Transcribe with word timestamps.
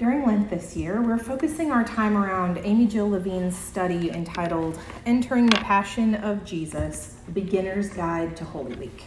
During 0.00 0.24
Lent 0.24 0.48
this 0.48 0.78
year, 0.78 1.02
we're 1.02 1.18
focusing 1.18 1.70
our 1.70 1.84
time 1.84 2.16
around 2.16 2.56
Amy 2.64 2.86
Jill 2.86 3.10
Levine's 3.10 3.54
study 3.54 4.10
entitled 4.10 4.78
Entering 5.04 5.44
the 5.44 5.56
Passion 5.56 6.14
of 6.14 6.42
Jesus 6.42 7.16
A 7.28 7.32
Beginner's 7.32 7.90
Guide 7.90 8.34
to 8.38 8.46
Holy 8.46 8.74
Week. 8.76 9.04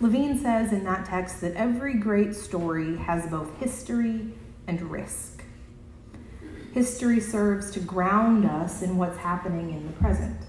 Levine 0.00 0.36
says 0.36 0.72
in 0.72 0.82
that 0.82 1.06
text 1.06 1.40
that 1.40 1.54
every 1.54 1.94
great 1.94 2.34
story 2.34 2.96
has 2.96 3.30
both 3.30 3.56
history 3.60 4.26
and 4.66 4.90
risk. 4.90 5.44
History 6.72 7.20
serves 7.20 7.70
to 7.70 7.78
ground 7.78 8.44
us 8.44 8.82
in 8.82 8.96
what's 8.96 9.18
happening 9.18 9.70
in 9.70 9.86
the 9.86 9.92
present. 9.92 10.40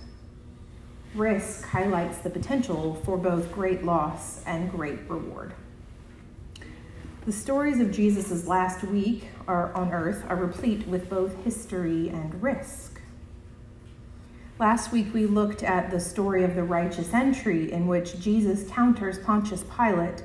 Risk 1.14 1.64
highlights 1.64 2.18
the 2.18 2.32
potential 2.32 2.96
for 3.06 3.18
both 3.18 3.52
great 3.52 3.84
loss 3.84 4.44
and 4.46 4.72
great 4.72 5.08
reward. 5.08 5.54
The 7.26 7.32
stories 7.32 7.80
of 7.80 7.90
Jesus' 7.90 8.48
last 8.48 8.84
week 8.84 9.30
are, 9.48 9.74
on 9.76 9.94
earth 9.94 10.26
are 10.28 10.36
replete 10.36 10.86
with 10.88 11.10
both 11.10 11.42
history 11.46 12.10
and 12.10 12.44
risk. 12.44 13.00
Last 14.60 14.92
week 14.92 15.14
we 15.14 15.26
looked 15.26 15.64
at 15.64 15.90
the 15.90 16.02
story 16.02 16.44
of 16.44 16.56
the 16.56 16.64
righteous 16.64 17.14
entry 17.14 17.72
in 17.72 17.88
which 17.88 18.20
Jesus 18.20 18.70
counters 18.70 19.20
Pontius 19.20 19.64
Pilate, 19.64 20.24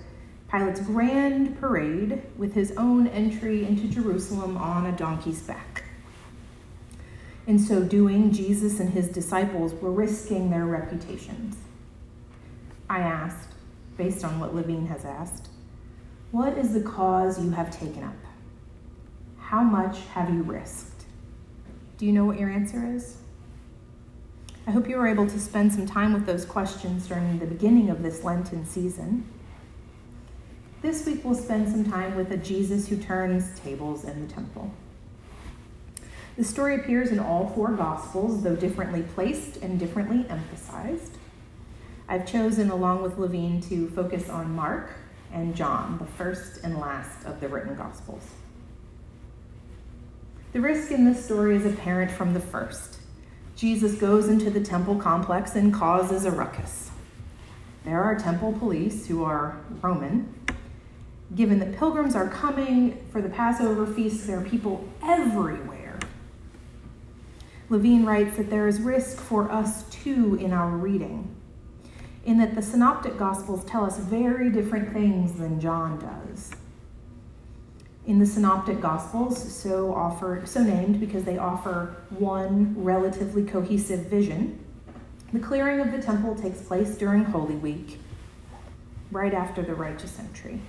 Pilate's 0.51 0.80
grand 0.80 1.61
parade, 1.61 2.23
with 2.37 2.55
his 2.55 2.73
own 2.77 3.06
entry 3.06 3.65
into 3.65 3.87
Jerusalem 3.87 4.56
on 4.56 4.87
a 4.87 4.92
donkey's 4.92 5.42
back. 5.42 5.84
In 7.47 7.61
so 7.61 7.84
doing, 7.84 8.33
Jesus 8.33 8.80
and 8.80 8.91
his 8.91 9.06
disciples 9.06 9.73
were 9.75 9.92
risking 9.92 10.51
their 10.51 10.67
reputations. 10.67 11.59
I 12.91 12.98
asked, 12.98 13.51
based 13.97 14.25
on 14.25 14.41
what 14.41 14.53
Levine 14.53 14.87
has 14.87 15.05
asked, 15.05 15.48
what 16.30 16.59
is 16.59 16.74
the 16.74 16.80
cause 16.80 17.42
you 17.42 17.50
have 17.50 17.70
taken 17.70 18.02
up? 18.05 18.14
How 19.39 19.62
much 19.62 20.00
have 20.12 20.28
you 20.28 20.42
risked? 20.42 21.05
Do 21.97 22.06
you 22.06 22.12
know 22.12 22.25
what 22.25 22.39
your 22.39 22.50
answer 22.50 22.86
is? 22.86 23.16
I 24.66 24.70
hope 24.70 24.88
you 24.88 24.98
were 24.98 25.08
able 25.08 25.27
to 25.27 25.41
spend 25.41 25.72
some 25.72 25.86
time 25.86 26.12
with 26.12 26.27
those 26.27 26.44
questions 26.44 27.08
during 27.08 27.38
the 27.38 27.47
beginning 27.47 27.88
of 27.88 28.03
this 28.03 28.22
Lenten 28.22 28.66
season. 28.66 29.27
This 30.83 31.06
week, 31.06 31.25
we'll 31.25 31.34
spend 31.34 31.70
some 31.70 31.91
time 31.91 32.14
with 32.14 32.31
a 32.31 32.36
Jesus 32.36 32.88
who 32.88 32.98
turns 32.98 33.58
tables 33.58 34.05
in 34.05 34.27
the 34.27 34.33
temple. 34.33 34.70
The 36.36 36.44
story 36.44 36.77
appears 36.77 37.10
in 37.10 37.19
all 37.19 37.48
four 37.48 37.72
Gospels, 37.72 38.42
though 38.42 38.55
differently 38.55 39.03
placed 39.03 39.56
and 39.56 39.78
differently 39.78 40.27
emphasized. 40.28 41.16
I've 42.06 42.31
chosen, 42.31 42.70
along 42.70 43.03
with 43.03 43.19
Levine, 43.19 43.60
to 43.62 43.88
focus 43.88 44.28
on 44.28 44.55
Mark, 44.55 44.92
and 45.33 45.55
John, 45.55 45.98
the 45.98 46.07
first 46.07 46.61
and 46.65 46.79
last 46.79 47.25
of 47.27 47.41
the 47.41 47.48
written 47.48 47.75
Gospels. 47.75 48.27
The 50.53 50.61
risk 50.61 50.91
in 50.91 51.05
this 51.05 51.25
story 51.25 51.57
is 51.57 51.67
apparent 51.67 52.11
from 52.11 52.34
the 52.34 52.41
first. 52.41 52.98
Jesus 53.55 53.95
goes 53.95 54.29
into 54.29 54.51
the 54.51 54.61
temple 54.61 54.97
complex 54.97 55.56
and 55.56 55.75
causes 55.75 56.25
a 56.25 56.31
ruckus. 56.31 56.91
There 57.84 58.03
are 58.03 58.19
temple 58.19 58.53
police 58.53 59.06
who 59.06 59.25
are 59.25 59.61
Roman. 59.83 60.34
Given 61.34 61.59
that 61.59 61.77
pilgrims 61.77 62.15
are 62.17 62.29
coming 62.29 63.05
for 63.12 63.21
the 63.21 63.29
Passover 63.29 63.87
feast, 63.87 64.27
there 64.27 64.39
are 64.39 64.45
people 64.45 64.89
everywhere. 65.03 65.99
Levine 67.69 68.06
writes 68.06 68.37
that 68.39 68.49
there 68.49 68.67
is 68.67 68.81
risk 68.81 69.19
for 69.19 69.51
us 69.51 69.83
too 69.91 70.37
in 70.41 70.53
our 70.53 70.71
reading 70.71 71.38
in 72.29 72.37
that 72.37 72.55
the 72.55 72.61
synoptic 72.61 73.17
gospels 73.17 73.65
tell 73.65 73.87
us 73.87 73.97
very 73.97 74.51
different 74.51 74.93
things 74.93 75.39
than 75.39 75.59
John 75.59 75.98
does. 75.98 76.51
In 78.07 78.19
the 78.19 78.27
synoptic 78.27 78.83
gospels, 78.83 79.51
so 79.51 79.95
offered, 79.95 80.47
so 80.47 80.62
named 80.62 81.01
because 81.01 81.25
they 81.25 81.39
offer 81.39 81.97
one 82.11 82.75
relatively 82.77 83.44
cohesive 83.44 84.00
vision, 84.11 84.62
the 85.33 85.38
clearing 85.38 85.81
of 85.81 85.91
the 85.91 86.03
temple 86.03 86.34
takes 86.34 86.61
place 86.61 86.99
during 86.99 87.25
Holy 87.25 87.55
Week, 87.55 87.99
right 89.11 89.33
after 89.33 89.62
the 89.62 89.75
righteous 89.75 90.19
entry. 90.19 90.61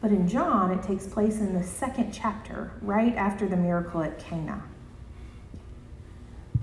But 0.00 0.12
in 0.12 0.26
John, 0.26 0.70
it 0.70 0.82
takes 0.82 1.06
place 1.06 1.40
in 1.40 1.52
the 1.52 1.62
second 1.62 2.10
chapter, 2.10 2.72
right 2.80 3.14
after 3.14 3.46
the 3.46 3.56
miracle 3.58 4.02
at 4.02 4.18
Cana. 4.18 4.62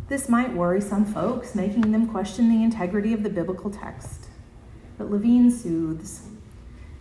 This 0.08 0.30
might 0.30 0.54
worry 0.54 0.82
some 0.82 1.06
folks, 1.06 1.56
making 1.56 1.92
them 1.92 2.08
question 2.08 2.48
the 2.48 2.64
integrity 2.64 3.12
of 3.14 3.24
the 3.24 3.30
biblical 3.30 3.72
text. 3.72 4.28
But 4.98 5.10
Levine 5.10 5.50
soothes. 5.50 6.28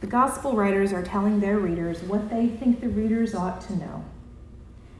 The 0.00 0.06
gospel 0.06 0.56
writers 0.56 0.92
are 0.92 1.02
telling 1.02 1.40
their 1.40 1.58
readers 1.58 2.02
what 2.02 2.30
they 2.30 2.48
think 2.48 2.80
the 2.80 2.88
readers 2.88 3.34
ought 3.34 3.60
to 3.62 3.76
know. 3.76 4.04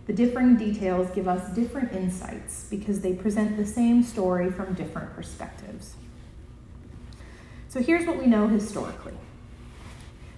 The 0.07 0.13
differing 0.13 0.57
details 0.57 1.11
give 1.15 1.27
us 1.27 1.55
different 1.55 1.93
insights 1.93 2.67
because 2.69 3.01
they 3.01 3.15
present 3.15 3.57
the 3.57 3.65
same 3.65 4.03
story 4.03 4.51
from 4.51 4.75
different 4.75 5.15
perspectives. 5.15 5.95
So 7.69 7.81
here's 7.81 8.07
what 8.07 8.19
we 8.19 8.27
know 8.27 8.49
historically. 8.49 9.15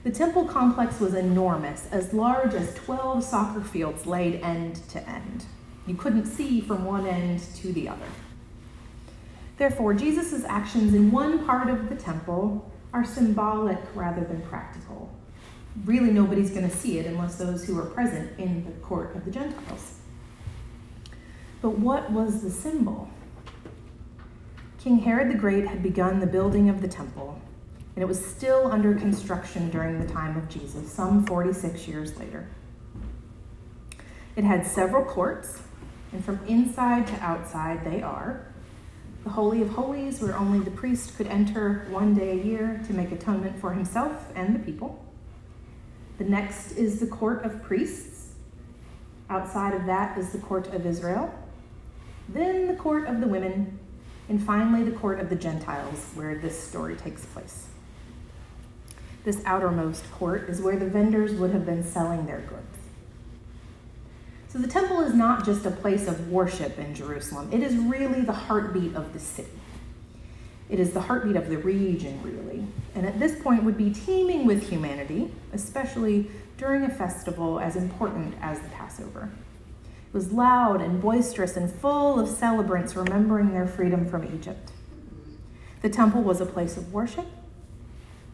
The 0.05 0.13
temple 0.13 0.45
complex 0.45 1.01
was 1.01 1.15
enormous, 1.15 1.89
as 1.91 2.15
large 2.15 2.55
as 2.55 2.73
12 2.75 3.25
soccer 3.25 3.61
fields 3.61 4.07
laid 4.07 4.41
end 4.41 4.77
to 4.91 5.09
end. 5.09 5.47
You 5.87 5.95
couldn't 5.95 6.27
see 6.27 6.61
from 6.61 6.85
one 6.85 7.07
end 7.07 7.41
to 7.57 7.73
the 7.73 7.89
other. 7.89 8.07
Therefore, 9.57 9.95
Jesus' 9.95 10.45
actions 10.45 10.95
in 10.95 11.11
one 11.11 11.47
part 11.47 11.71
of 11.71 11.89
the 11.89 11.95
temple 11.95 12.71
are 12.93 13.05
symbolic 13.05 13.79
rather 13.95 14.25
than 14.25 14.43
practical. 14.43 15.15
Really, 15.85 16.11
nobody's 16.11 16.51
going 16.51 16.69
to 16.69 16.77
see 16.77 16.99
it 16.99 17.07
unless 17.07 17.37
those 17.37 17.65
who 17.65 17.79
are 17.79 17.87
present 17.87 18.39
in 18.39 18.65
the 18.65 18.73
court 18.73 19.15
of 19.15 19.25
the 19.25 19.31
Gentiles. 19.31 19.99
But 21.63 21.79
what 21.79 22.11
was 22.11 22.43
the 22.43 22.51
symbol? 22.51 23.09
King 24.79 24.99
Herod 24.99 25.31
the 25.31 25.39
Great 25.39 25.67
had 25.67 25.83
begun 25.83 26.21
the 26.21 26.27
building 26.27 26.69
of 26.69 26.81
the 26.81 26.89
temple, 26.89 27.41
and 27.95 28.03
it 28.03 28.07
was 28.07 28.25
still 28.25 28.71
under 28.71 28.95
construction 28.95 29.71
during 29.71 30.01
the 30.01 30.13
time 30.13 30.37
of 30.37 30.49
Jesus, 30.49 30.91
some 30.91 31.25
46 31.27 31.89
years 31.89 32.17
later. 32.19 32.49
It 34.37 34.45
had 34.45 34.67
several 34.67 35.05
courts 35.05 35.63
and 36.13 36.25
from 36.25 36.41
inside 36.47 37.07
to 37.09 37.15
outside 37.15 37.85
they 37.85 38.03
are 38.03 38.47
the 39.27 39.33
Holy 39.33 39.61
of 39.61 39.71
Holies, 39.71 40.21
where 40.21 40.37
only 40.37 40.61
the 40.61 40.71
priest 40.71 41.17
could 41.17 41.27
enter 41.27 41.85
one 41.91 42.15
day 42.15 42.31
a 42.31 42.45
year 42.45 42.81
to 42.87 42.93
make 42.93 43.11
atonement 43.11 43.61
for 43.61 43.73
himself 43.73 44.31
and 44.37 44.55
the 44.55 44.61
people. 44.61 45.05
The 46.19 46.25
next 46.25 46.73
is 46.73 47.01
the 47.01 47.09
court 47.09 47.45
of 47.45 47.61
priests. 47.61 48.35
Outside 49.29 49.75
of 49.75 49.85
that 49.87 50.17
is 50.17 50.31
the 50.31 50.39
court 50.39 50.73
of 50.73 50.87
Israel. 50.87 51.35
Then 52.29 52.69
the 52.69 52.75
court 52.75 53.09
of 53.09 53.21
the 53.21 53.27
women. 53.27 53.81
And 54.29 54.41
finally, 54.41 54.85
the 54.85 54.97
court 54.97 55.19
of 55.19 55.29
the 55.29 55.35
Gentiles, 55.35 56.13
where 56.15 56.37
this 56.37 56.57
story 56.63 56.95
takes 56.95 57.25
place. 57.25 57.67
This 59.25 59.43
outermost 59.45 60.09
court 60.13 60.49
is 60.49 60.61
where 60.61 60.77
the 60.77 60.87
vendors 60.87 61.33
would 61.33 61.51
have 61.51 61.67
been 61.67 61.83
selling 61.83 62.27
their 62.27 62.43
goods. 62.43 62.76
So 64.57 64.63
the 64.63 64.69
temple 64.69 65.01
is 65.01 65.13
not 65.13 65.45
just 65.45 65.67
a 65.67 65.71
place 65.71 66.09
of 66.09 66.31
worship 66.31 66.79
in 66.79 66.95
Jerusalem, 66.95 67.51
it 67.53 67.63
is 67.63 67.77
really 67.77 68.23
the 68.23 68.33
heartbeat 68.33 68.95
of 68.95 69.13
the 69.13 69.19
city. 69.19 69.51
It 70.71 70.81
is 70.81 70.93
the 70.93 71.01
heartbeat 71.03 71.37
of 71.37 71.51
the 71.51 71.59
region, 71.59 72.23
really, 72.23 72.67
and 72.95 73.05
at 73.05 73.19
this 73.19 73.39
point 73.39 73.65
would 73.65 73.77
be 73.77 73.93
teeming 73.93 74.47
with 74.47 74.67
humanity, 74.67 75.31
especially 75.53 76.31
during 76.57 76.85
a 76.85 76.89
festival 76.89 77.61
as 77.61 77.77
important 77.77 78.35
as 78.41 78.59
the 78.61 78.69
Passover. 78.71 79.29
It 79.85 80.15
was 80.15 80.33
loud 80.33 80.81
and 80.81 81.03
boisterous 81.03 81.59
and 81.59 81.71
full 81.71 82.19
of 82.19 82.27
celebrants 82.27 82.97
remembering 82.97 83.53
their 83.53 83.67
freedom 83.67 84.09
from 84.09 84.25
Egypt. 84.25 84.73
The 85.83 85.91
temple 85.91 86.23
was 86.23 86.41
a 86.41 86.47
place 86.47 86.79
of 86.79 86.95
worship, 86.95 87.27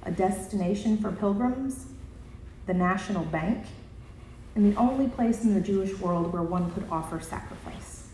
a 0.04 0.12
destination 0.12 0.98
for 0.98 1.10
pilgrims, 1.10 1.86
the 2.66 2.74
national 2.74 3.24
bank, 3.24 3.64
and 4.54 4.72
the 4.72 4.78
only 4.78 5.08
place 5.08 5.42
in 5.44 5.54
the 5.54 5.60
Jewish 5.60 5.98
world 5.98 6.32
where 6.32 6.42
one 6.42 6.70
could 6.72 6.84
offer 6.90 7.20
sacrifice. 7.20 8.08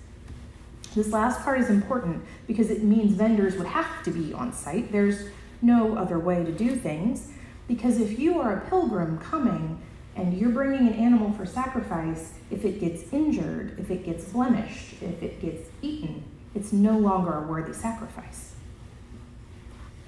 This 0.95 1.13
last 1.13 1.43
part 1.43 1.61
is 1.61 1.69
important 1.69 2.25
because 2.47 2.71
it 2.71 2.83
means 2.83 3.15
vendors 3.15 3.57
would 3.57 3.67
have 3.67 4.03
to 4.05 4.11
be 4.11 4.33
on 4.33 4.53
site. 4.53 4.91
There's 4.91 5.29
no 5.61 5.97
other 5.97 6.19
way 6.19 6.45
to 6.45 6.53
do 6.53 6.75
things 6.75 7.31
because 7.67 8.01
if 8.01 8.19
you 8.19 8.41
are 8.41 8.57
a 8.57 8.69
pilgrim 8.69 9.19
coming 9.19 9.81
and 10.17 10.37
you're 10.39 10.51
bringing 10.51 10.89
an 10.89 10.95
animal 10.95 11.33
for 11.33 11.45
sacrifice, 11.45 12.33
if 12.51 12.65
it 12.65 12.81
gets 12.81 13.13
injured, 13.13 13.79
if 13.79 13.91
it 13.91 14.05
gets 14.05 14.25
blemished, 14.25 14.95
if 15.03 15.23
it 15.23 15.41
gets 15.41 15.69
eaten, 15.83 16.25
it's 16.55 16.73
no 16.73 16.99
longer 16.99 17.35
a 17.35 17.43
worthy 17.43 17.75
sacrifice. 17.75 18.55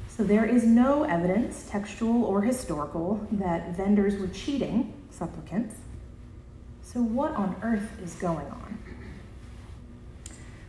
So 0.09 0.25
there 0.25 0.45
is 0.45 0.65
no 0.65 1.05
evidence, 1.05 1.67
textual 1.71 2.25
or 2.25 2.43
historical, 2.43 3.27
that 3.33 3.77
vendors 3.77 4.17
were 4.17 4.29
cheating 4.29 4.93
supplicants 5.11 5.77
so, 6.93 7.01
what 7.01 7.33
on 7.33 7.55
earth 7.63 8.03
is 8.03 8.15
going 8.15 8.47
on? 8.49 8.79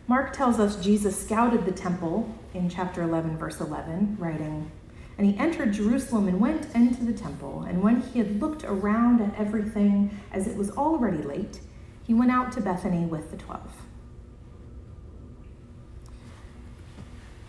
Mark 0.08 0.34
tells 0.34 0.60
us 0.60 0.76
Jesus 0.76 1.20
scouted 1.20 1.66
the 1.66 1.72
temple 1.72 2.36
in 2.54 2.70
chapter 2.70 3.02
11, 3.02 3.38
verse 3.38 3.60
11, 3.60 4.18
writing, 4.20 4.70
And 5.18 5.26
he 5.26 5.36
entered 5.40 5.74
Jerusalem 5.74 6.28
and 6.28 6.40
went 6.40 6.76
into 6.76 7.04
the 7.04 7.14
temple. 7.14 7.66
And 7.68 7.82
when 7.82 8.02
he 8.02 8.20
had 8.20 8.40
looked 8.40 8.64
around 8.64 9.20
at 9.20 9.34
everything, 9.36 10.16
as 10.32 10.48
it 10.48 10.56
was 10.56 10.70
already 10.72 11.24
late, 11.24 11.62
he 12.06 12.14
went 12.14 12.30
out 12.30 12.52
to 12.52 12.62
Bethany 12.62 13.06
with 13.06 13.32
the 13.32 13.38
twelve. 13.38 13.72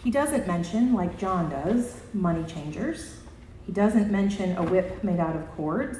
He 0.02 0.10
doesn't 0.10 0.46
mention, 0.46 0.94
like 0.94 1.19
John 1.19 1.50
does, 1.50 2.00
money 2.14 2.44
changers. 2.44 3.19
He 3.66 3.72
doesn't 3.72 4.10
mention 4.10 4.56
a 4.56 4.62
whip 4.62 5.04
made 5.04 5.20
out 5.20 5.36
of 5.36 5.46
cords. 5.56 5.98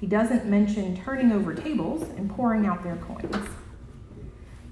He 0.00 0.06
doesn't 0.06 0.46
mention 0.46 0.96
turning 0.96 1.30
over 1.30 1.54
tables 1.54 2.02
and 2.16 2.30
pouring 2.30 2.66
out 2.66 2.82
their 2.82 2.96
coins. 2.96 3.36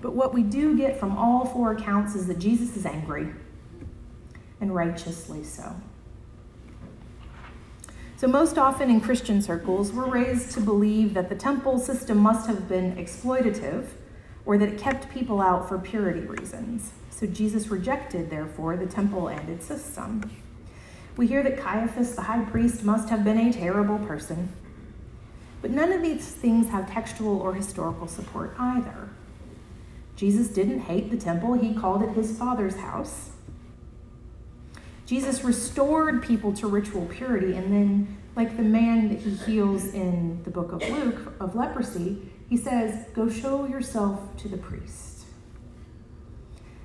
But 0.01 0.15
what 0.15 0.33
we 0.33 0.43
do 0.43 0.77
get 0.77 0.99
from 0.99 1.19
all 1.19 1.45
four 1.45 1.73
accounts 1.73 2.15
is 2.15 2.27
that 2.29 2.39
Jesus 2.39 2.77
is 2.77 2.87
angry, 2.87 3.29
and 4.61 4.75
righteously 4.75 5.45
so. 5.45 5.77
So, 8.17 8.27
most 8.27 8.59
often 8.59 8.91
in 8.91 9.01
Christian 9.01 9.43
circles, 9.43 9.93
we're 9.93 10.09
raised 10.09 10.53
to 10.53 10.61
believe 10.61 11.15
that 11.15 11.29
the 11.29 11.37
temple 11.37 11.79
system 11.79 12.19
must 12.19 12.49
have 12.49 12.69
been 12.69 12.97
exploitative 12.97 13.87
or 14.45 14.57
that 14.59 14.69
it 14.69 14.79
kept 14.79 15.11
people 15.11 15.41
out 15.41 15.69
for 15.69 15.79
purity 15.79 16.21
reasons. 16.21 16.93
So, 17.11 17.27
Jesus 17.27 17.69
rejected, 17.69 18.31
therefore, 18.31 18.77
the 18.77 18.87
temple 18.87 19.29
and 19.29 19.49
its 19.49 19.67
system. 19.67 20.29
We 21.17 21.27
hear 21.27 21.43
that 21.43 21.59
Caiaphas, 21.59 22.15
the 22.15 22.23
high 22.23 22.45
priest, 22.45 22.83
must 22.83 23.09
have 23.09 23.25
been 23.25 23.39
a 23.39 23.53
terrible 23.53 23.99
person. 23.99 24.49
But 25.61 25.71
none 25.71 25.93
of 25.93 26.03
these 26.03 26.27
things 26.27 26.69
have 26.69 26.91
textual 26.91 27.41
or 27.41 27.55
historical 27.55 28.07
support 28.07 28.55
either. 28.59 29.09
Jesus 30.17 30.49
didn't 30.49 30.81
hate 30.81 31.11
the 31.11 31.17
temple, 31.17 31.55
he 31.55 31.75
called 31.75 32.03
it 32.03 32.11
his 32.11 32.37
father's 32.37 32.77
house. 32.77 33.31
Jesus 35.07 35.43
restored 35.43 36.23
people 36.23 36.53
to 36.55 36.67
ritual 36.67 37.07
purity, 37.07 37.55
and 37.55 37.73
then, 37.73 38.19
like 38.37 38.57
the 38.57 38.63
man 38.63 39.09
that 39.09 39.21
he 39.21 39.31
heals 39.31 39.87
in 39.95 40.43
the 40.43 40.51
book 40.51 40.73
of 40.73 40.87
Luke 40.91 41.35
of 41.41 41.55
leprosy, 41.55 42.21
he 42.49 42.57
says, 42.57 43.07
Go 43.15 43.31
show 43.31 43.67
yourself 43.67 44.37
to 44.39 44.49
the 44.49 44.59
priest. 44.59 45.25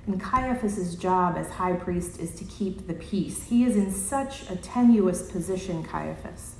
And 0.06 0.20
Caiaphas' 0.20 0.94
job 0.96 1.36
as 1.36 1.50
high 1.50 1.72
priest 1.72 2.20
is 2.20 2.34
to 2.36 2.44
keep 2.44 2.86
the 2.86 2.94
peace. 2.94 3.44
He 3.44 3.64
is 3.64 3.76
in 3.76 3.90
such 3.92 4.48
a 4.50 4.56
tenuous 4.56 5.30
position, 5.30 5.82
Caiaphas. 5.82 6.53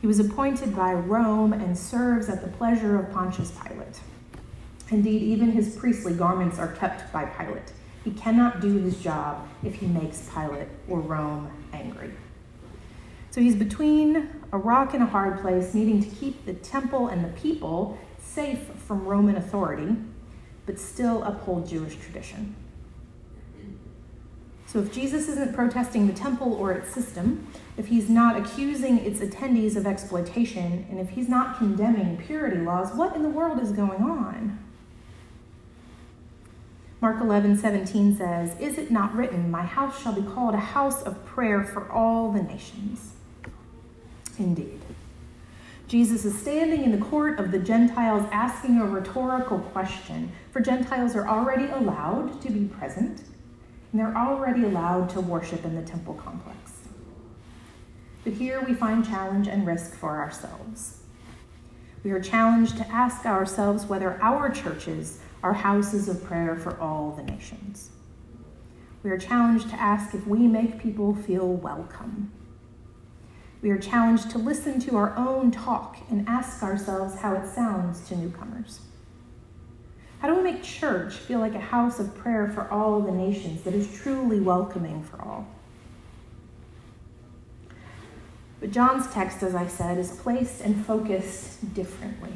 He 0.00 0.06
was 0.06 0.18
appointed 0.18 0.76
by 0.76 0.92
Rome 0.92 1.52
and 1.52 1.76
serves 1.76 2.28
at 2.28 2.42
the 2.42 2.48
pleasure 2.48 2.98
of 2.98 3.10
Pontius 3.12 3.50
Pilate. 3.50 4.00
Indeed, 4.90 5.22
even 5.22 5.50
his 5.50 5.74
priestly 5.74 6.14
garments 6.14 6.58
are 6.58 6.68
kept 6.68 7.12
by 7.12 7.24
Pilate. 7.24 7.72
He 8.04 8.12
cannot 8.12 8.60
do 8.60 8.78
his 8.78 9.02
job 9.02 9.48
if 9.64 9.74
he 9.74 9.86
makes 9.86 10.28
Pilate 10.32 10.68
or 10.88 11.00
Rome 11.00 11.50
angry. 11.72 12.12
So 13.30 13.40
he's 13.40 13.56
between 13.56 14.28
a 14.52 14.58
rock 14.58 14.94
and 14.94 15.02
a 15.02 15.06
hard 15.06 15.40
place, 15.40 15.74
needing 15.74 16.02
to 16.02 16.08
keep 16.16 16.46
the 16.46 16.54
temple 16.54 17.08
and 17.08 17.24
the 17.24 17.28
people 17.40 17.98
safe 18.18 18.60
from 18.86 19.04
Roman 19.04 19.36
authority, 19.36 19.96
but 20.66 20.78
still 20.78 21.22
uphold 21.24 21.68
Jewish 21.68 21.96
tradition. 21.96 22.54
So 24.76 24.82
if 24.82 24.92
Jesus 24.92 25.26
isn't 25.30 25.54
protesting 25.54 26.06
the 26.06 26.12
temple 26.12 26.52
or 26.52 26.70
its 26.70 26.92
system, 26.92 27.46
if 27.78 27.86
he's 27.86 28.10
not 28.10 28.36
accusing 28.36 28.98
its 28.98 29.20
attendees 29.20 29.74
of 29.74 29.86
exploitation, 29.86 30.86
and 30.90 31.00
if 31.00 31.08
he's 31.08 31.30
not 31.30 31.56
condemning 31.56 32.18
purity 32.18 32.58
laws, 32.58 32.94
what 32.94 33.16
in 33.16 33.22
the 33.22 33.30
world 33.30 33.58
is 33.58 33.72
going 33.72 34.02
on? 34.02 34.58
Mark 37.00 37.22
11, 37.22 37.56
17 37.56 38.18
says, 38.18 38.54
Is 38.60 38.76
it 38.76 38.90
not 38.90 39.16
written, 39.16 39.50
My 39.50 39.62
house 39.62 40.02
shall 40.02 40.12
be 40.12 40.20
called 40.20 40.52
a 40.52 40.58
house 40.58 41.02
of 41.04 41.24
prayer 41.24 41.64
for 41.64 41.90
all 41.90 42.30
the 42.30 42.42
nations? 42.42 43.14
Indeed. 44.38 44.82
Jesus 45.88 46.26
is 46.26 46.38
standing 46.38 46.84
in 46.84 46.92
the 46.92 47.02
court 47.02 47.40
of 47.40 47.50
the 47.50 47.58
Gentiles 47.58 48.28
asking 48.30 48.78
a 48.78 48.84
rhetorical 48.84 49.58
question, 49.58 50.32
for 50.50 50.60
Gentiles 50.60 51.16
are 51.16 51.26
already 51.26 51.64
allowed 51.68 52.42
to 52.42 52.50
be 52.50 52.66
present, 52.66 53.22
and 53.90 54.00
they're 54.00 54.16
already 54.16 54.64
allowed 54.64 55.08
to 55.10 55.20
worship 55.20 55.64
in 55.64 55.74
the 55.74 55.82
temple 55.82 56.14
complex. 56.14 56.58
But 58.24 58.34
here 58.34 58.60
we 58.60 58.74
find 58.74 59.04
challenge 59.04 59.46
and 59.46 59.66
risk 59.66 59.94
for 59.94 60.18
ourselves. 60.18 61.02
We 62.02 62.10
are 62.10 62.20
challenged 62.20 62.76
to 62.78 62.88
ask 62.88 63.24
ourselves 63.26 63.86
whether 63.86 64.20
our 64.22 64.50
churches 64.50 65.20
are 65.42 65.52
houses 65.52 66.08
of 66.08 66.24
prayer 66.24 66.56
for 66.56 66.78
all 66.80 67.12
the 67.12 67.22
nations. 67.22 67.90
We 69.02 69.10
are 69.10 69.18
challenged 69.18 69.70
to 69.70 69.80
ask 69.80 70.14
if 70.14 70.26
we 70.26 70.48
make 70.48 70.80
people 70.80 71.14
feel 71.14 71.46
welcome. 71.46 72.32
We 73.62 73.70
are 73.70 73.78
challenged 73.78 74.30
to 74.30 74.38
listen 74.38 74.80
to 74.80 74.96
our 74.96 75.16
own 75.16 75.50
talk 75.50 75.96
and 76.10 76.28
ask 76.28 76.62
ourselves 76.62 77.16
how 77.16 77.34
it 77.34 77.48
sounds 77.48 78.06
to 78.08 78.16
newcomers. 78.16 78.80
How 80.20 80.28
do 80.28 80.34
we 80.34 80.42
make 80.42 80.62
church 80.62 81.14
feel 81.14 81.40
like 81.40 81.54
a 81.54 81.60
house 81.60 81.98
of 82.00 82.14
prayer 82.14 82.48
for 82.48 82.70
all 82.70 83.00
the 83.00 83.12
nations 83.12 83.62
that 83.62 83.74
is 83.74 84.00
truly 84.00 84.40
welcoming 84.40 85.02
for 85.02 85.20
all? 85.22 85.46
But 88.60 88.70
John's 88.70 89.06
text, 89.12 89.42
as 89.42 89.54
I 89.54 89.66
said, 89.66 89.98
is 89.98 90.12
placed 90.12 90.62
and 90.62 90.84
focused 90.86 91.74
differently. 91.74 92.32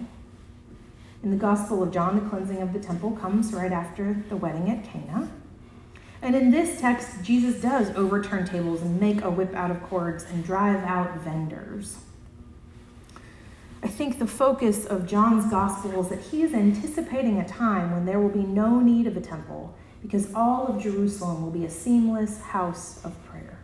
In 1.22 1.30
the 1.30 1.36
Gospel 1.36 1.82
of 1.82 1.92
John, 1.92 2.22
the 2.22 2.28
cleansing 2.28 2.62
of 2.62 2.72
the 2.72 2.78
temple 2.78 3.12
comes 3.12 3.52
right 3.52 3.72
after 3.72 4.22
the 4.28 4.36
wedding 4.36 4.70
at 4.70 4.84
Cana. 4.84 5.30
And 6.22 6.36
in 6.36 6.50
this 6.50 6.80
text, 6.80 7.22
Jesus 7.22 7.62
does 7.62 7.90
overturn 7.96 8.46
tables 8.46 8.82
and 8.82 9.00
make 9.00 9.22
a 9.22 9.30
whip 9.30 9.54
out 9.54 9.70
of 9.70 9.82
cords 9.82 10.24
and 10.24 10.44
drive 10.44 10.82
out 10.84 11.18
vendors. 11.20 11.96
Think 14.00 14.18
the 14.18 14.26
focus 14.26 14.86
of 14.86 15.06
John's 15.06 15.50
gospel 15.50 16.00
is 16.00 16.08
that 16.08 16.20
he 16.20 16.42
is 16.42 16.54
anticipating 16.54 17.38
a 17.38 17.46
time 17.46 17.90
when 17.90 18.06
there 18.06 18.18
will 18.18 18.30
be 18.30 18.44
no 18.44 18.80
need 18.80 19.06
of 19.06 19.14
a 19.14 19.20
temple 19.20 19.74
because 20.00 20.32
all 20.34 20.66
of 20.66 20.82
Jerusalem 20.82 21.42
will 21.42 21.50
be 21.50 21.66
a 21.66 21.70
seamless 21.70 22.40
house 22.40 23.04
of 23.04 23.14
prayer. 23.26 23.58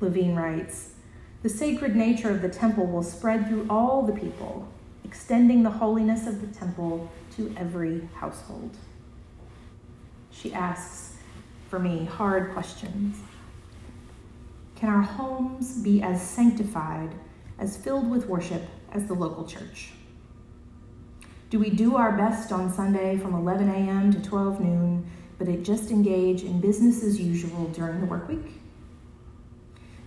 Levine 0.00 0.34
writes 0.34 0.94
The 1.42 1.50
sacred 1.50 1.94
nature 1.94 2.30
of 2.30 2.40
the 2.40 2.48
temple 2.48 2.86
will 2.86 3.02
spread 3.02 3.46
through 3.46 3.66
all 3.68 4.00
the 4.00 4.18
people, 4.18 4.66
extending 5.04 5.62
the 5.62 5.72
holiness 5.72 6.26
of 6.26 6.40
the 6.40 6.58
temple 6.58 7.12
to 7.36 7.54
every 7.58 8.08
household. 8.14 8.74
She 10.30 10.54
asks, 10.54 11.18
for 11.68 11.78
me, 11.78 12.06
hard 12.06 12.54
questions. 12.54 13.18
Can 14.76 14.88
our 14.88 15.02
homes 15.02 15.76
be 15.76 16.00
as 16.00 16.26
sanctified, 16.26 17.10
as 17.58 17.76
filled 17.76 18.10
with 18.10 18.26
worship 18.26 18.62
as 18.92 19.06
the 19.06 19.14
local 19.14 19.46
church? 19.46 19.92
Do 21.48 21.58
we 21.58 21.70
do 21.70 21.96
our 21.96 22.12
best 22.16 22.52
on 22.52 22.72
Sunday 22.72 23.16
from 23.18 23.34
11 23.34 23.68
a.m. 23.68 24.12
to 24.12 24.20
12 24.20 24.60
noon, 24.60 25.06
but 25.38 25.48
it 25.48 25.62
just 25.62 25.90
engage 25.90 26.42
in 26.42 26.60
business 26.60 27.04
as 27.04 27.20
usual 27.20 27.68
during 27.68 28.00
the 28.00 28.06
work 28.06 28.28
week? 28.28 28.60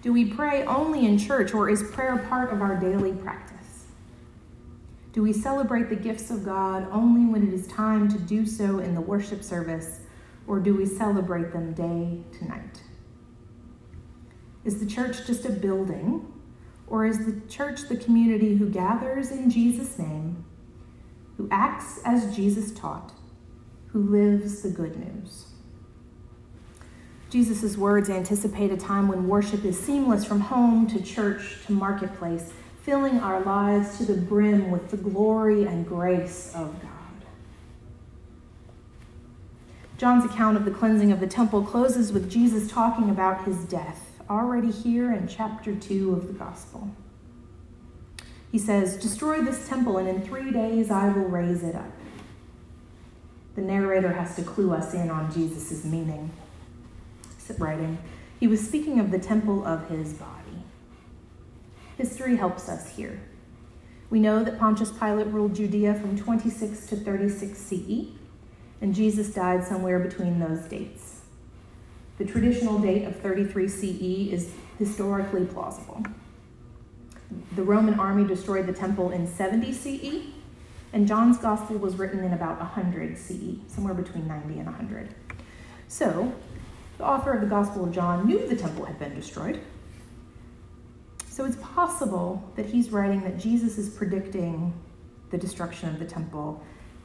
Do 0.02 0.14
we 0.14 0.26
pray 0.26 0.64
only 0.66 1.06
in 1.06 1.18
church, 1.18 1.54
or 1.54 1.70
is 1.70 1.84
prayer 1.92 2.18
part 2.30 2.54
of 2.54 2.62
our 2.62 2.76
daily 2.76 3.14
practice? 3.14 3.86
Do 5.12 5.24
we 5.24 5.34
celebrate 5.34 5.90
the 5.90 5.96
gifts 5.96 6.30
of 6.30 6.46
God 6.46 6.88
only 6.92 7.30
when 7.32 7.48
it 7.48 7.54
is 7.54 7.68
time 7.68 8.10
to 8.10 8.20
do 8.20 8.46
so 8.46 8.80
in 8.80 8.94
the 8.94 9.02
worship 9.02 9.44
service, 9.44 10.02
or 10.48 10.60
do 10.60 10.76
we 10.76 10.86
celebrate 10.86 11.52
them 11.52 11.74
day 11.74 12.22
to 12.38 12.48
night? 12.48 12.82
Is 14.64 14.80
the 14.80 14.86
church 14.86 15.26
just 15.26 15.46
a 15.46 15.52
building, 15.52 16.32
or 16.90 17.06
is 17.06 17.26
the 17.26 17.40
church 17.48 17.88
the 17.88 17.96
community 17.96 18.56
who 18.56 18.70
gathers 18.70 19.32
in 19.32 19.50
Jesus' 19.50 19.98
name, 20.00 20.44
who 21.38 21.48
acts 21.52 22.02
as 22.04 22.36
Jesus 22.36 22.72
taught, 22.72 23.14
who 23.88 24.02
lives 24.02 24.62
the 24.62 24.70
good 24.70 24.98
news? 24.98 25.46
Jesus' 27.30 27.78
words 27.78 28.10
anticipate 28.10 28.72
a 28.72 28.78
time 28.78 29.08
when 29.08 29.28
worship 29.28 29.64
is 29.64 29.80
seamless 29.80 30.26
from 30.26 30.40
home 30.40 30.88
to 30.88 31.02
church 31.02 31.58
to 31.68 31.74
marketplace 31.74 32.52
filling 32.82 33.20
our 33.20 33.42
lives 33.42 33.98
to 34.00 34.06
the 34.06 34.20
brim 34.20 34.72
with 34.72 34.90
the 34.90 34.98
glory 34.98 35.66
and 35.66 35.88
grace 35.88 36.52
of 36.56 36.82
God. 36.82 36.90
John's 39.98 40.26
account 40.26 40.58
of 40.58 40.66
the 40.66 40.72
cleansing 40.72 41.12
of 41.12 41.20
the 41.20 41.28
temple 41.28 41.62
closes 41.62 42.12
with 42.12 42.32
Jesus 42.32 42.72
talking 42.72 43.10
about 43.10 43.44
his 43.44 43.58
death, 43.66 44.09
already 44.30 44.72
here 44.72 45.14
in 45.14 45.28
chapter 45.28 45.76
2 45.76 46.14
of 46.14 46.28
the 46.28 46.34
Gospel. 46.34 46.90
He 48.52 48.58
says, 48.58 48.98
Destroy 48.98 49.42
this 49.42 49.68
temple, 49.68 49.98
and 49.98 50.08
in 50.08 50.22
three 50.22 50.52
days 50.52 50.92
I 50.92 51.10
will 51.10 51.28
raise 51.28 51.64
it 51.64 51.76
up. 51.76 51.92
The 53.56 53.62
narrator 53.62 54.14
has 54.14 54.36
to 54.36 54.44
clue 54.44 54.74
us 54.74 54.94
in 54.94 55.10
on 55.10 55.32
Jesus' 55.32 55.84
meaning. 55.84 56.32
Writing, 57.58 57.98
he 58.40 58.46
was 58.46 58.64
speaking 58.64 59.00
of 59.00 59.10
the 59.10 59.18
temple 59.18 59.66
of 59.66 59.90
his 59.90 60.14
body. 60.14 60.64
History 61.98 62.36
helps 62.36 62.70
us 62.70 62.96
here. 62.96 63.20
We 64.12 64.20
know 64.20 64.44
that 64.44 64.60
Pontius 64.60 64.92
Pilate 64.92 65.28
ruled 65.28 65.56
Judea 65.56 65.96
from 65.96 66.16
26 66.16 66.86
to 66.88 66.96
36 66.96 67.58
CE, 67.58 68.06
and 68.82 68.94
Jesus 68.94 69.34
died 69.34 69.64
somewhere 69.64 69.98
between 70.00 70.40
those 70.40 70.60
dates. 70.66 71.19
The 72.20 72.26
traditional 72.26 72.78
date 72.80 73.06
of 73.06 73.16
33 73.22 73.68
CE 73.68 74.32
is 74.34 74.52
historically 74.78 75.46
plausible. 75.46 76.04
The 77.56 77.64
Roman 77.64 78.00
army 78.00 78.28
destroyed 78.28 78.68
the 78.68 78.74
temple 78.74 79.12
in 79.12 79.26
70 79.26 79.72
CE, 79.74 80.28
and 80.92 81.08
John's 81.08 81.38
gospel 81.38 81.78
was 81.78 81.96
written 81.96 82.24
in 82.24 82.34
about 82.34 82.60
100 82.60 83.18
CE, 83.18 83.58
somewhere 83.68 83.94
between 83.94 84.28
90 84.28 84.60
and 84.60 84.66
100. 84.66 85.16
So, 85.88 86.34
the 86.98 87.06
author 87.06 87.32
of 87.32 87.40
the 87.40 87.48
Gospel 87.48 87.86
of 87.86 87.94
John 87.94 88.28
knew 88.28 88.46
the 88.46 88.56
temple 88.56 88.84
had 88.84 89.00
been 89.00 89.16
destroyed. 89.16 89.62
So 91.30 91.46
it's 91.46 91.56
possible 91.56 92.44
that 92.58 92.66
he's 92.66 92.90
writing 92.90 93.22
that 93.22 93.40
Jesus 93.40 93.78
is 93.78 93.88
predicting 93.88 94.74
the 95.32 95.38
destruction 95.38 95.88
of 95.88 95.98
the 95.98 96.06
temple, 96.06 96.62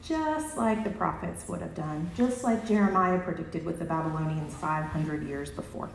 just 0.07 0.55
like 0.55 0.83
the 0.83 0.89
prophets 0.91 1.47
would 1.47 1.61
have 1.61 1.73
done, 1.73 2.09
just 2.15 2.43
like 2.43 2.67
Jeremiah 2.67 3.19
predicted 3.19 3.65
with 3.65 3.79
the 3.79 3.85
Babylonians 3.85 4.53
500 4.53 5.27
years 5.27 5.49
before. 5.49 5.89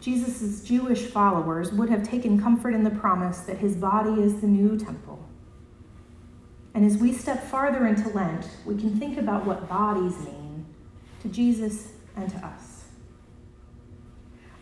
Jesus' 0.00 0.62
Jewish 0.62 1.02
followers 1.02 1.72
would 1.72 1.90
have 1.90 2.02
taken 2.02 2.40
comfort 2.40 2.74
in 2.74 2.84
the 2.84 2.90
promise 2.90 3.40
that 3.40 3.58
his 3.58 3.76
body 3.76 4.22
is 4.22 4.40
the 4.40 4.46
new 4.46 4.78
temple. 4.78 5.22
And 6.72 6.86
as 6.86 6.96
we 6.96 7.12
step 7.12 7.44
farther 7.44 7.86
into 7.86 8.08
Lent, 8.08 8.48
we 8.64 8.76
can 8.76 8.98
think 8.98 9.18
about 9.18 9.44
what 9.44 9.68
bodies 9.68 10.18
mean 10.20 10.64
to 11.20 11.28
Jesus 11.28 11.88
and 12.16 12.30
to 12.30 12.36
us. 12.38 12.84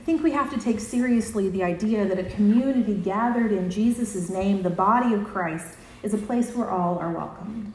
I 0.01 0.05
think 0.05 0.25
we 0.25 0.33
have 0.33 0.51
to 0.51 0.59
take 0.59 0.81
seriously 0.81 1.51
the 1.51 1.63
idea 1.63 2.05
that 2.07 2.19
a 2.19 2.25
community 2.25 2.95
gathered 2.95 3.53
in 3.53 3.71
Jesus' 3.71 4.29
name, 4.29 4.63
the 4.63 4.71
body 4.71 5.15
of 5.15 5.25
Christ, 5.25 5.77
is 6.03 6.15
a 6.15 6.19
place 6.19 6.55
where 6.55 6.71
all 6.71 6.99
are 6.99 7.13
welcomed. 7.13 7.73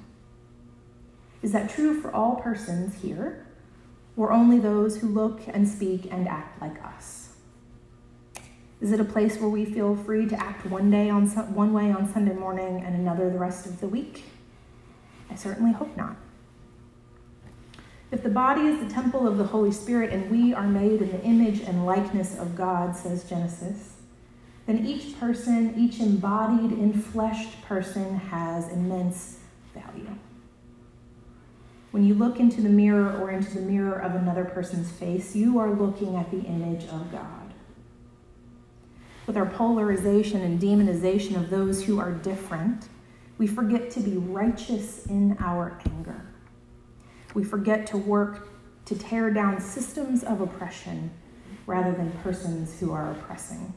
Is 1.41 1.51
that 1.51 1.69
true 1.69 1.99
for 2.01 2.13
all 2.13 2.37
persons 2.37 3.01
here, 3.01 3.45
or 4.15 4.31
only 4.31 4.59
those 4.59 4.97
who 4.97 5.07
look 5.07 5.41
and 5.47 5.67
speak 5.67 6.07
and 6.11 6.27
act 6.27 6.61
like 6.61 6.83
us? 6.83 7.29
Is 8.79 8.91
it 8.91 8.99
a 8.99 9.05
place 9.05 9.37
where 9.37 9.49
we 9.49 9.65
feel 9.65 9.95
free 9.95 10.27
to 10.27 10.35
act 10.35 10.65
one 10.65 10.91
day 10.91 11.09
on 11.09 11.27
one 11.53 11.73
way 11.73 11.91
on 11.91 12.11
Sunday 12.11 12.33
morning 12.33 12.83
and 12.85 12.95
another 12.95 13.29
the 13.29 13.39
rest 13.39 13.65
of 13.65 13.79
the 13.79 13.87
week? 13.87 14.25
I 15.29 15.35
certainly 15.35 15.71
hope 15.71 15.95
not. 15.95 16.17
If 18.11 18.21
the 18.21 18.29
body 18.29 18.67
is 18.67 18.79
the 18.79 18.93
temple 18.93 19.27
of 19.27 19.37
the 19.37 19.45
Holy 19.45 19.71
Spirit 19.71 20.11
and 20.11 20.29
we 20.29 20.53
are 20.53 20.67
made 20.67 21.01
in 21.01 21.11
the 21.11 21.21
image 21.23 21.61
and 21.61 21.85
likeness 21.85 22.37
of 22.37 22.55
God, 22.55 22.95
says 22.95 23.23
Genesis, 23.27 23.92
then 24.65 24.85
each 24.85 25.19
person, 25.19 25.73
each 25.77 25.99
embodied, 25.99 26.71
enfleshed 26.71 27.61
person 27.63 28.15
has 28.15 28.71
immense 28.71 29.39
value. 29.73 30.15
When 31.91 32.05
you 32.05 32.13
look 32.13 32.39
into 32.39 32.61
the 32.61 32.69
mirror 32.69 33.19
or 33.19 33.29
into 33.29 33.53
the 33.53 33.61
mirror 33.61 33.99
of 33.99 34.15
another 34.15 34.45
person's 34.45 34.91
face, 34.91 35.35
you 35.35 35.59
are 35.59 35.71
looking 35.71 36.15
at 36.15 36.31
the 36.31 36.39
image 36.39 36.85
of 36.85 37.11
God. 37.11 37.53
With 39.27 39.37
our 39.37 39.45
polarization 39.45 40.41
and 40.41 40.59
demonization 40.59 41.35
of 41.35 41.49
those 41.49 41.83
who 41.83 41.99
are 41.99 42.11
different, 42.11 42.87
we 43.37 43.47
forget 43.47 43.91
to 43.91 43.99
be 43.99 44.17
righteous 44.17 45.05
in 45.07 45.37
our 45.39 45.79
anger. 45.89 46.25
We 47.33 47.43
forget 47.43 47.85
to 47.87 47.97
work 47.97 48.47
to 48.85 48.95
tear 48.97 49.31
down 49.31 49.61
systems 49.61 50.23
of 50.23 50.41
oppression 50.41 51.11
rather 51.65 51.91
than 51.91 52.11
persons 52.23 52.79
who 52.79 52.91
are 52.91 53.11
oppressing. 53.11 53.73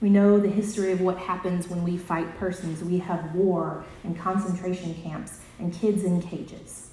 We 0.00 0.10
know 0.10 0.38
the 0.38 0.48
history 0.48 0.92
of 0.92 1.00
what 1.00 1.16
happens 1.16 1.68
when 1.68 1.82
we 1.82 1.96
fight 1.96 2.38
persons. 2.38 2.82
We 2.82 2.98
have 2.98 3.34
war 3.34 3.84
and 4.04 4.18
concentration 4.18 4.94
camps 4.94 5.40
and 5.58 5.72
kids 5.72 6.04
in 6.04 6.20
cages. 6.20 6.90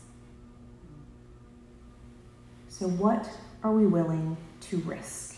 So, 2.69 2.87
what 2.87 3.29
are 3.61 3.71
we 3.71 3.85
willing 3.85 4.37
to 4.61 4.77
risk 4.79 5.35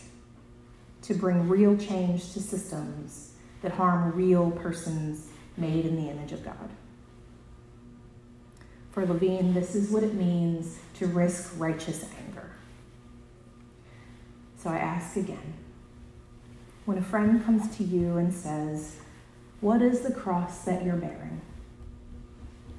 to 1.02 1.14
bring 1.14 1.48
real 1.48 1.76
change 1.76 2.32
to 2.32 2.40
systems 2.40 3.32
that 3.62 3.72
harm 3.72 4.12
real 4.12 4.50
persons 4.52 5.28
made 5.56 5.86
in 5.86 5.96
the 5.96 6.08
image 6.08 6.32
of 6.32 6.44
God? 6.44 6.70
For 8.92 9.04
Levine, 9.04 9.52
this 9.52 9.74
is 9.74 9.90
what 9.90 10.02
it 10.02 10.14
means 10.14 10.78
to 10.94 11.06
risk 11.06 11.52
righteous 11.58 12.06
anger. 12.26 12.50
So 14.56 14.70
I 14.70 14.78
ask 14.78 15.16
again 15.16 15.52
when 16.86 16.98
a 16.98 17.02
friend 17.02 17.44
comes 17.44 17.76
to 17.76 17.84
you 17.84 18.16
and 18.16 18.32
says, 18.32 18.96
What 19.60 19.82
is 19.82 20.00
the 20.00 20.12
cross 20.12 20.64
that 20.64 20.84
you're 20.84 20.96
bearing? 20.96 21.42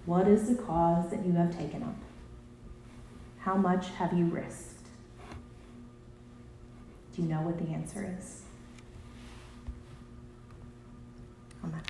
What 0.06 0.28
is 0.28 0.48
the 0.48 0.56
cause 0.56 1.12
that 1.12 1.26
you 1.26 1.34
have 1.34 1.56
taken 1.56 1.84
up? 1.84 1.96
How 3.40 3.56
much 3.56 3.90
have 3.92 4.14
you 4.14 4.26
risked? 4.26 4.88
Do 7.14 7.22
you 7.22 7.28
know 7.28 7.42
what 7.42 7.58
the 7.58 7.74
answer 7.74 8.16
is? 8.18 8.44
Amen. 11.64 11.82